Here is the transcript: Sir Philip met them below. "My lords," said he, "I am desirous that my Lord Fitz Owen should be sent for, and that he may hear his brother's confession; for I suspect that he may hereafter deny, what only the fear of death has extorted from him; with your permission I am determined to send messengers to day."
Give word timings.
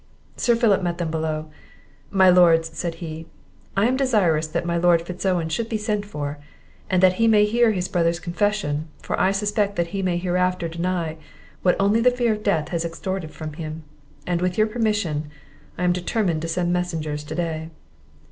Sir 0.35 0.55
Philip 0.55 0.81
met 0.81 0.97
them 0.97 1.11
below. 1.11 1.51
"My 2.09 2.27
lords," 2.31 2.71
said 2.75 2.95
he, 2.95 3.27
"I 3.77 3.85
am 3.85 3.95
desirous 3.97 4.47
that 4.47 4.65
my 4.65 4.75
Lord 4.75 5.03
Fitz 5.03 5.23
Owen 5.27 5.47
should 5.47 5.69
be 5.69 5.77
sent 5.77 6.07
for, 6.07 6.39
and 6.89 7.03
that 7.03 7.13
he 7.21 7.27
may 7.27 7.45
hear 7.45 7.71
his 7.71 7.87
brother's 7.87 8.19
confession; 8.19 8.87
for 9.03 9.19
I 9.21 9.31
suspect 9.31 9.75
that 9.75 9.89
he 9.93 10.01
may 10.01 10.17
hereafter 10.17 10.67
deny, 10.67 11.17
what 11.61 11.75
only 11.79 11.99
the 12.01 12.09
fear 12.09 12.33
of 12.33 12.41
death 12.41 12.69
has 12.69 12.83
extorted 12.83 13.29
from 13.29 13.53
him; 13.53 13.83
with 14.39 14.57
your 14.57 14.65
permission 14.65 15.29
I 15.77 15.83
am 15.83 15.93
determined 15.93 16.41
to 16.41 16.47
send 16.47 16.73
messengers 16.73 17.23
to 17.25 17.35
day." 17.35 17.69